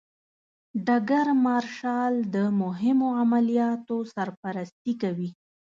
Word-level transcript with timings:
ډګر 0.85 1.27
مارشال 1.45 2.13
د 2.35 2.35
مهمو 2.61 3.07
عملیاتو 3.21 3.97
سرپرستي 4.13 4.93
کوي. 5.01 5.29